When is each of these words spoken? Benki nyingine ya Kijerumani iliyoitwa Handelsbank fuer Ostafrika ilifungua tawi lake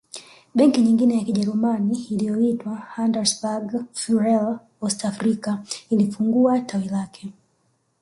Benki 0.55 0.81
nyingine 0.81 1.17
ya 1.17 1.23
Kijerumani 1.25 1.97
iliyoitwa 2.09 2.75
Handelsbank 2.75 3.85
fuer 3.93 4.59
Ostafrika 4.81 5.63
ilifungua 5.89 6.59
tawi 6.61 6.85
lake 6.89 7.33